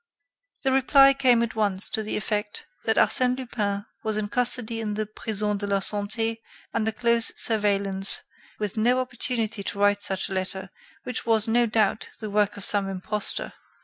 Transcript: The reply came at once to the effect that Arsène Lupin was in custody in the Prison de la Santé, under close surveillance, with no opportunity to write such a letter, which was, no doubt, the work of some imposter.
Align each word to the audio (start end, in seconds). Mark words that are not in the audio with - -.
The 0.63 0.71
reply 0.71 1.13
came 1.13 1.43
at 1.43 1.53
once 1.55 1.87
to 1.91 2.01
the 2.01 2.17
effect 2.17 2.65
that 2.85 2.97
Arsène 2.97 3.37
Lupin 3.37 3.85
was 4.01 4.17
in 4.17 4.29
custody 4.29 4.81
in 4.81 4.95
the 4.95 5.05
Prison 5.05 5.59
de 5.59 5.67
la 5.67 5.77
Santé, 5.79 6.37
under 6.73 6.91
close 6.91 7.31
surveillance, 7.35 8.21
with 8.57 8.75
no 8.77 8.99
opportunity 8.99 9.61
to 9.61 9.77
write 9.79 10.01
such 10.01 10.27
a 10.27 10.33
letter, 10.33 10.71
which 11.03 11.27
was, 11.27 11.47
no 11.47 11.67
doubt, 11.67 12.09
the 12.19 12.31
work 12.31 12.57
of 12.57 12.63
some 12.63 12.89
imposter. 12.89 13.53